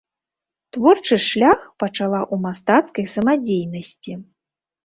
Творчы 0.77 1.17
шлях 1.25 1.59
пачала 1.83 2.21
ў 2.23 2.35
мастацкай 2.47 3.05
самадзейнасці. 3.15 4.19